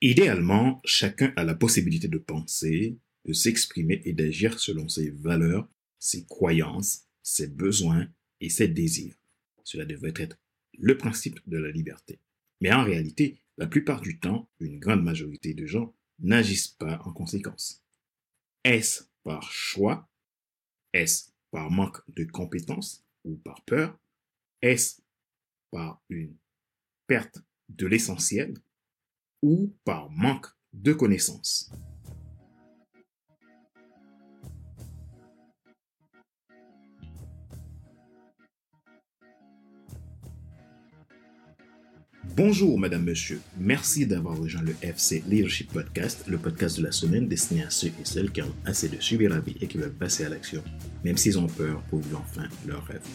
[0.00, 6.24] Idéalement, chacun a la possibilité de penser, de s'exprimer et d'agir selon ses valeurs, ses
[6.26, 8.08] croyances, ses besoins
[8.40, 9.14] et ses désirs.
[9.62, 10.38] Cela devrait être
[10.78, 12.18] le principe de la liberté.
[12.60, 17.12] Mais en réalité, la plupart du temps, une grande majorité de gens n'agissent pas en
[17.12, 17.82] conséquence.
[18.64, 20.08] Est-ce par choix?
[20.92, 23.98] Est-ce par manque de compétences ou par peur?
[24.60, 25.00] Est-ce
[25.70, 26.36] par une
[27.06, 27.38] perte
[27.68, 28.54] de l'essentiel?
[29.44, 31.70] Ou par manque de connaissances
[42.36, 43.40] Bonjour, madame, monsieur.
[43.58, 47.88] Merci d'avoir rejoint le FC Leadership Podcast, le podcast de la semaine destiné à ceux
[47.88, 50.64] et celles qui ont assez de subir la vie et qui veulent passer à l'action,
[51.04, 53.06] même s'ils ont peur pour vivre enfin leur rêve.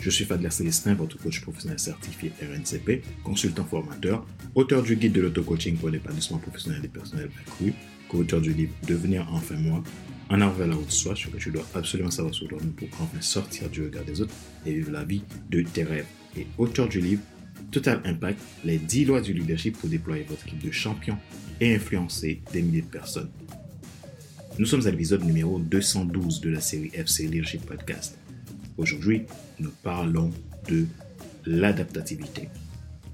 [0.00, 5.22] Je suis Fadler Célestin, votre coach professionnel certifié RNCP, consultant formateur, auteur du guide de
[5.22, 7.74] l'auto-coaching pour l'épanouissement professionnel et personnel accru,
[8.08, 9.82] co-auteur du livre Devenir enfin moi,
[10.30, 12.88] en avant vers la haute soi, sur que tu dois absolument savoir sur toi pour
[13.00, 14.34] enfin sortir du regard des autres
[14.66, 16.06] et vivre la vie de tes rêves.
[16.36, 17.22] Et auteur du livre
[17.72, 21.18] Total Impact, les 10 lois du leadership pour déployer votre équipe de champions
[21.60, 23.30] et influencer des milliers de personnes.
[24.58, 28.17] Nous sommes à l'épisode numéro 212 de la série FC Leadership Podcast.
[28.78, 29.26] Aujourd'hui,
[29.58, 30.30] nous parlons
[30.68, 30.86] de
[31.44, 32.48] l'adaptativité.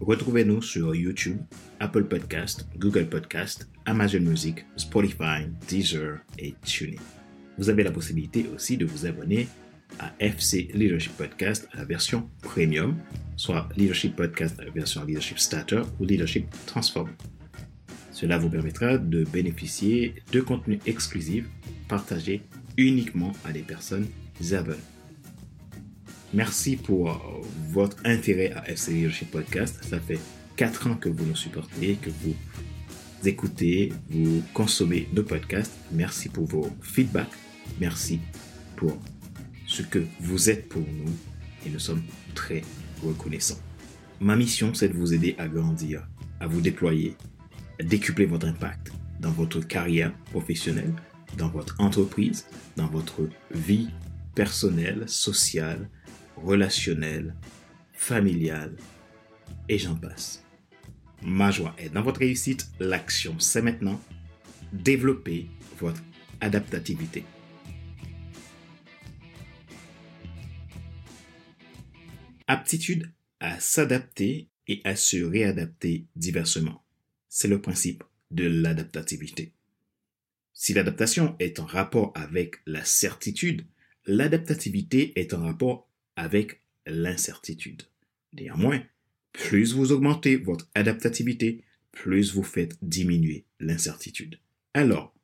[0.00, 1.38] Retrouvez-nous sur YouTube,
[1.80, 7.00] Apple Podcast, Google Podcast, Amazon Music, Spotify, Deezer et TuneIn.
[7.56, 9.48] Vous avez la possibilité aussi de vous abonner
[9.98, 12.94] à FC Leadership Podcast à la version premium,
[13.36, 17.08] soit Leadership Podcast à la version Leadership Starter ou Leadership Transform.
[18.12, 21.48] Cela vous permettra de bénéficier de contenus exclusifs
[21.88, 22.42] partagés
[22.76, 24.06] uniquement à des personnes
[24.52, 24.95] abonnées.
[26.36, 27.18] Merci pour
[27.70, 29.82] votre intérêt à FC Leadership Podcast.
[29.82, 30.18] Ça fait
[30.56, 32.34] 4 ans que vous nous supportez, que vous
[33.24, 35.72] écoutez, vous consommez nos podcasts.
[35.92, 37.32] Merci pour vos feedbacks.
[37.80, 38.20] Merci
[38.76, 39.00] pour
[39.66, 41.10] ce que vous êtes pour nous
[41.64, 42.02] et nous sommes
[42.34, 42.60] très
[43.02, 43.58] reconnaissants.
[44.20, 46.06] Ma mission, c'est de vous aider à grandir,
[46.40, 47.16] à vous déployer,
[47.80, 50.92] à décupler votre impact dans votre carrière professionnelle,
[51.38, 52.44] dans votre entreprise,
[52.76, 53.88] dans votre vie
[54.34, 55.88] personnelle, sociale,
[56.36, 57.34] relationnelle,
[57.92, 58.76] familiale,
[59.68, 60.44] et j'en passe.
[61.22, 62.68] Ma joie est dans votre réussite.
[62.78, 64.00] L'action, c'est maintenant.
[64.72, 65.46] Développer
[65.78, 66.02] votre
[66.40, 67.24] adaptativité.
[72.46, 73.10] Aptitude
[73.40, 76.84] à s'adapter et à se réadapter diversement.
[77.28, 79.52] C'est le principe de l'adaptativité.
[80.52, 83.66] Si l'adaptation est en rapport avec la certitude,
[84.06, 85.85] l'adaptativité est en rapport
[86.16, 87.82] avec l'incertitude.
[88.32, 88.82] Néanmoins,
[89.32, 94.38] plus vous augmentez votre adaptativité, plus vous faites diminuer l'incertitude.
[94.74, 95.14] Alors,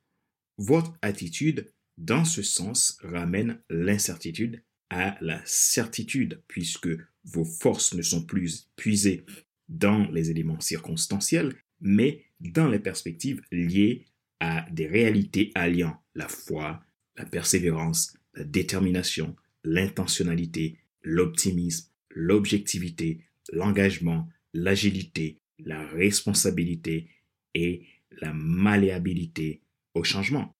[0.57, 6.89] votre attitude, dans ce sens, ramène l'incertitude à la certitude, puisque
[7.23, 9.25] vos forces ne sont plus puisées
[9.69, 14.05] dans les éléments circonstanciels, mais dans les perspectives liées
[14.39, 16.83] à des réalités alliant la foi,
[17.17, 27.09] la persévérance, la détermination, l'intentionnalité, l'optimisme, l'objectivité, l'engagement, l'agilité, la responsabilité
[27.53, 29.61] et la malléabilité
[29.93, 30.55] au changement.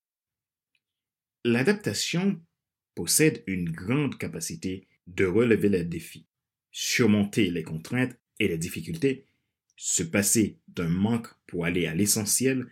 [1.44, 2.42] L'adaptation
[2.96, 6.26] possède une grande capacité de relever les défis,
[6.72, 9.26] surmonter les contraintes et les difficultés,
[9.76, 12.68] se passer d'un manque pour aller à l'essentiel,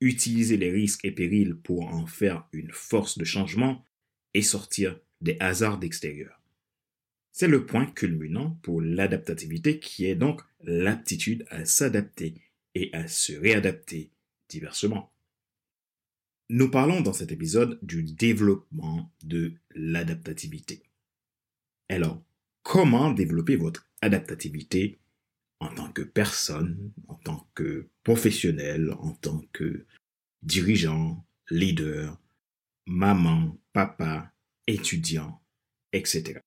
[0.00, 3.84] utiliser les risques et périls pour en faire une force de changement
[4.34, 6.40] et sortir des hasards d'extérieur.
[7.38, 12.40] C'est le point culminant pour l'adaptativité qui est donc l'aptitude à s'adapter
[12.74, 14.10] et à se réadapter
[14.48, 15.12] diversement.
[16.48, 20.82] Nous parlons dans cet épisode du développement de l'adaptativité.
[21.90, 22.24] Alors,
[22.62, 24.98] comment développer votre adaptativité
[25.60, 29.84] en tant que personne, en tant que professionnel, en tant que
[30.40, 32.18] dirigeant, leader,
[32.86, 34.32] maman, papa,
[34.66, 35.42] étudiant,
[35.92, 36.40] etc.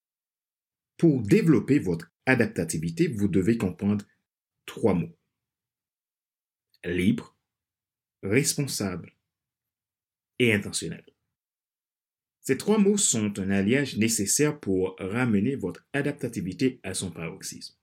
[1.00, 4.04] Pour développer votre adaptativité, vous devez comprendre
[4.66, 5.16] trois mots.
[6.84, 7.38] Libre,
[8.22, 9.16] responsable
[10.38, 11.06] et intentionnel.
[12.42, 17.78] Ces trois mots sont un alliage nécessaire pour ramener votre adaptativité à son paroxysme.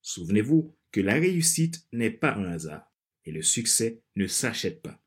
[0.00, 2.90] Souvenez-vous que la réussite n'est pas un hasard
[3.26, 4.98] et le succès ne s'achète pas.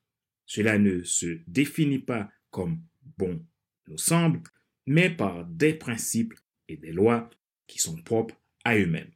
[0.45, 2.79] Cela ne se définit pas comme
[3.17, 3.43] bon
[3.87, 4.43] nous semble,
[4.85, 6.35] mais par des principes
[6.67, 7.27] et des lois
[7.67, 9.11] qui sont propres à eux-mêmes.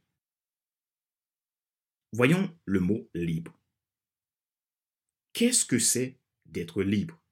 [2.12, 3.56] Voyons le mot libre.
[5.32, 6.16] qu'est-ce que c'est
[6.46, 7.22] d'être libre?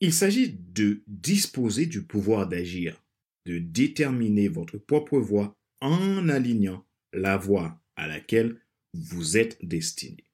[0.00, 3.02] Il s'agit de disposer du pouvoir d'agir,
[3.46, 8.60] de déterminer votre propre voie en alignant la voie à laquelle
[8.92, 10.24] vous êtes destiné.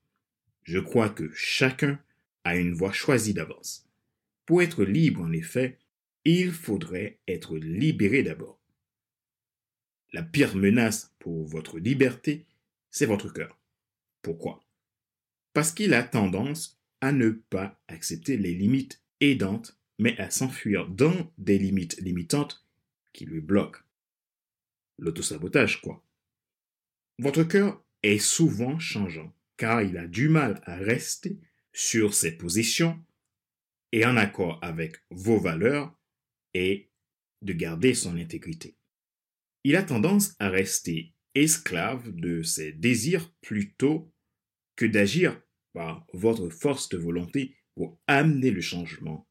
[0.65, 2.01] Je crois que chacun
[2.45, 3.89] a une voie choisie d'avance.
[4.47, 5.79] Pour être libre, en effet,
[6.25, 8.62] il faudrait être libéré d'abord.
[10.13, 12.47] La pire menace pour votre liberté,
[12.91, 13.59] c'est votre cœur.
[14.21, 14.63] Pourquoi?
[15.55, 21.33] Parce qu'il a tendance à ne pas accepter les limites aidantes, mais à s'enfuir dans
[21.39, 22.65] des limites limitantes
[23.13, 23.81] qui lui bloquent.
[24.99, 26.05] L'autosabotage, quoi.
[27.19, 31.39] Votre cœur est souvent changeant, car il a du mal à rester
[31.73, 33.03] sur ses positions
[33.93, 35.97] et en accord avec vos valeurs
[36.55, 36.91] et
[37.41, 38.77] de garder son intégrité.
[39.65, 44.13] Il a tendance à rester esclave de ses désirs plutôt
[44.77, 45.41] que d'agir
[45.73, 49.29] par votre force de volonté pour amener le changement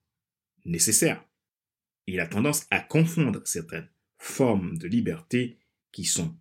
[0.65, 1.27] nécessaire.
[2.07, 5.59] Il a tendance à confondre certaines formes de liberté
[5.91, 6.37] qui sont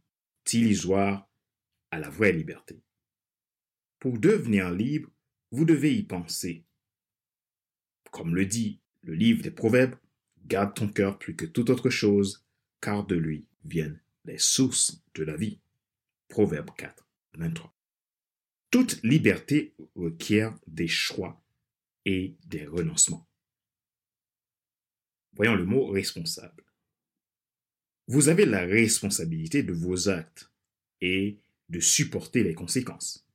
[0.52, 1.28] illusoires
[1.90, 2.82] à la vraie liberté.
[3.98, 5.10] Pour devenir libre,
[5.50, 6.64] vous devez y penser.
[8.10, 9.96] Comme le dit le livre des Proverbes,
[10.46, 12.46] garde ton cœur plus que toute autre chose,
[12.81, 15.58] car de lui viennent les sources de la vie.
[16.28, 17.74] Proverbe 4, 23.
[18.70, 21.42] Toute liberté requiert des choix
[22.04, 23.26] et des renoncements.
[25.32, 26.64] Voyons le mot responsable.
[28.06, 30.50] Vous avez la responsabilité de vos actes
[31.00, 33.26] et de supporter les conséquences.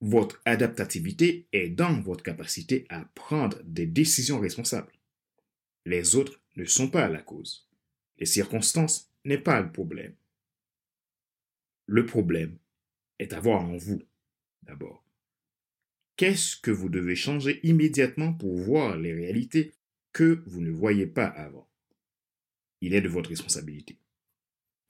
[0.00, 4.92] Votre adaptativité est dans votre capacité à prendre des décisions responsables.
[5.86, 7.67] Les autres ne sont pas la cause.
[8.18, 10.14] Les circonstances n'est pas le problème.
[11.86, 12.58] Le problème
[13.18, 14.02] est à voir en vous,
[14.62, 15.04] d'abord.
[16.16, 19.72] Qu'est-ce que vous devez changer immédiatement pour voir les réalités
[20.12, 21.68] que vous ne voyez pas avant?
[22.80, 23.98] Il est de votre responsabilité.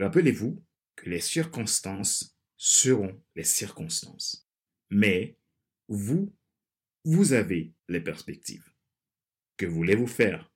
[0.00, 0.62] Rappelez-vous
[0.96, 4.48] que les circonstances seront les circonstances.
[4.90, 5.36] Mais
[5.88, 6.32] vous,
[7.04, 8.72] vous avez les perspectives.
[9.56, 10.50] Que voulez-vous faire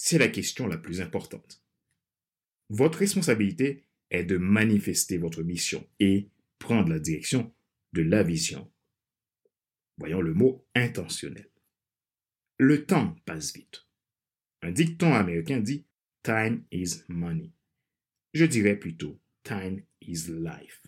[0.00, 1.60] C'est la question la plus importante.
[2.68, 6.30] Votre responsabilité est de manifester votre mission et
[6.60, 7.52] prendre la direction
[7.94, 8.70] de la vision.
[9.96, 11.50] Voyons le mot intentionnel.
[12.58, 13.88] Le temps passe vite.
[14.62, 15.84] Un dicton américain dit
[16.22, 17.50] Time is money.
[18.34, 20.80] Je dirais plutôt Time is life.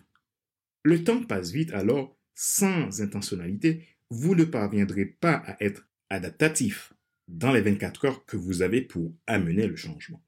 [0.83, 6.93] Le temps passe vite, alors sans intentionnalité, vous ne parviendrez pas à être adaptatif
[7.31, 10.21] dans les 24 heures que vous avez pour amener le changement.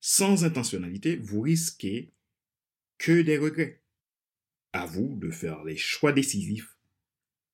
[0.00, 2.12] Sans intentionnalité, vous risquez
[2.98, 3.82] que des regrets.
[4.72, 6.76] À vous de faire les choix décisifs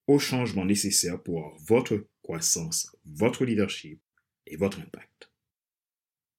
[0.09, 4.01] au changement nécessaire pour votre croissance, votre leadership
[4.47, 5.31] et votre impact.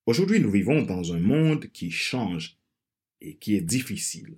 [0.06, 2.58] Aujourd'hui, nous vivons dans un monde qui change
[3.22, 4.38] et qui est difficile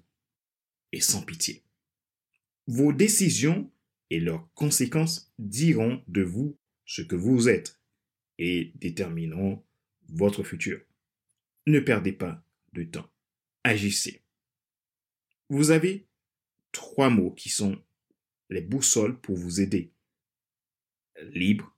[0.92, 1.64] et sans pitié.
[2.68, 3.72] Vos décisions
[4.12, 6.56] et leurs conséquences diront de vous
[6.86, 7.80] ce que vous êtes
[8.38, 9.64] et détermineront
[10.10, 10.82] votre futur.
[11.68, 12.44] Ne perdez pas
[12.74, 13.10] de temps.
[13.64, 14.22] Agissez.
[15.50, 16.06] Vous avez
[16.72, 17.82] trois mots qui sont
[18.50, 19.92] les boussoles pour vous aider.
[21.22, 21.76] Libre,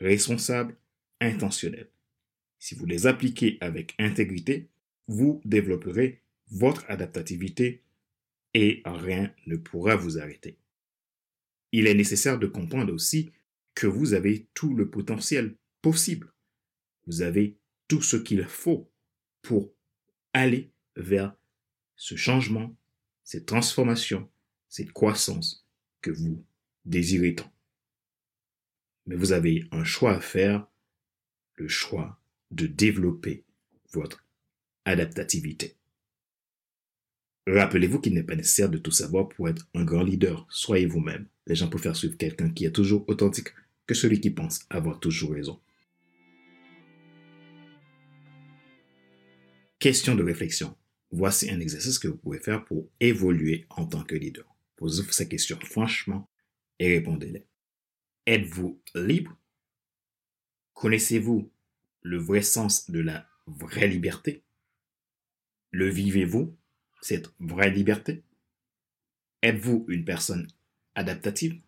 [0.00, 0.76] responsable,
[1.20, 1.90] intentionnel.
[2.58, 4.68] Si vous les appliquez avec intégrité,
[5.06, 7.82] vous développerez votre adaptativité
[8.54, 10.58] et rien ne pourra vous arrêter.
[11.72, 13.30] Il est nécessaire de comprendre aussi
[13.74, 16.32] que vous avez tout le potentiel possible.
[17.06, 17.56] Vous avez
[17.88, 18.90] tout ce qu'il faut
[19.42, 19.72] pour
[20.32, 21.34] aller vers
[21.96, 22.74] ce changement,
[23.24, 24.28] cette transformation,
[24.68, 25.66] cette croissance
[26.00, 26.44] que vous
[26.84, 27.52] désirez tant.
[29.06, 30.66] Mais vous avez un choix à faire,
[31.56, 32.20] le choix
[32.50, 33.44] de développer
[33.92, 34.24] votre
[34.84, 35.76] adaptativité.
[37.46, 40.46] Rappelez-vous qu'il n'est pas nécessaire de tout savoir pour être un grand leader.
[40.50, 41.26] Soyez vous-même.
[41.46, 43.48] Les gens préfèrent suivre quelqu'un qui est toujours authentique
[43.86, 45.60] que celui qui pense avoir toujours raison.
[49.80, 50.76] Question de réflexion.
[51.10, 54.44] Voici un exercice que vous pouvez faire pour évoluer en tant que leader.
[54.76, 56.28] Posez-vous ces questions franchement
[56.78, 57.46] et répondez-les.
[58.26, 59.34] Êtes-vous libre?
[60.74, 61.50] Connaissez-vous
[62.02, 64.44] le vrai sens de la vraie liberté?
[65.70, 66.54] Le vivez-vous
[67.00, 68.22] cette vraie liberté?
[69.40, 70.46] Êtes-vous une personne
[70.94, 71.58] adaptative?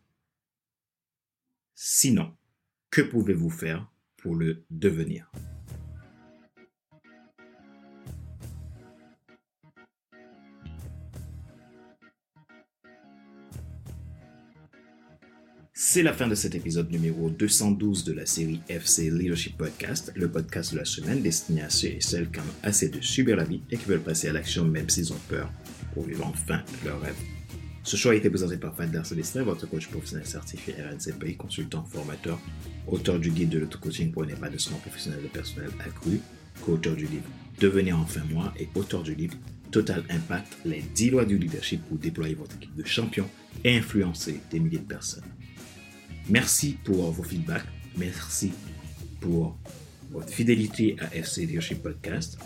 [1.75, 2.37] Sinon,
[2.91, 5.33] que pouvez-vous faire pour le devenir?
[15.93, 20.31] C'est la fin de cet épisode numéro 212 de la série FC Leadership Podcast, le
[20.31, 23.45] podcast de la semaine destiné à ceux et celles qui ont assez de subir la
[23.45, 25.53] vie et qui veulent passer à l'action même s'ils ont peur
[25.93, 27.15] pour vivre enfin leur rêve.
[27.83, 32.41] Ce choix a été présenté par Fadler Célestin, votre coach professionnel certifié RNCPI, consultant, formateur,
[32.87, 36.21] auteur du guide de l'auto-coaching pour un épanouissement professionnel de personnel accru,
[36.63, 37.29] co-auteur du livre
[37.61, 39.37] Devenez enfin moi et auteur du livre
[39.71, 43.29] Total Impact, les 10 lois du leadership pour déployer votre équipe de champions
[43.63, 45.25] et influencer des milliers de personnes.
[46.29, 47.67] Merci pour vos feedbacks.
[47.97, 48.53] Merci
[49.21, 49.57] pour
[50.11, 52.39] votre fidélité à FC Leadership Podcast.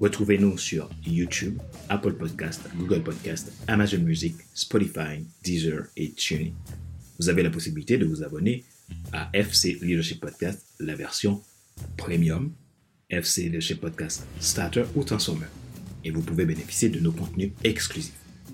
[0.00, 6.52] Retrouvez-nous sur YouTube, Apple Podcast, Google Podcast, Amazon Music, Spotify, Deezer et TuneIn.
[7.18, 8.64] Vous avez la possibilité de vous abonner
[9.12, 11.42] à FC Leadership Podcast, la version
[11.96, 12.52] premium,
[13.08, 15.46] FC Leadership Podcast Starter ou Transformer.
[16.04, 18.23] Et vous pouvez bénéficier de nos contenus exclusifs.